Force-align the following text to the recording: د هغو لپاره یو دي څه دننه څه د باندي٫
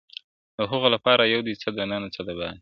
د 0.57 0.59
هغو 0.71 0.87
لپاره 0.95 1.23
یو 1.33 1.41
دي 1.47 1.53
څه 1.61 1.69
دننه 1.77 2.07
څه 2.15 2.21
د 2.27 2.29
باندي٫ 2.39 2.57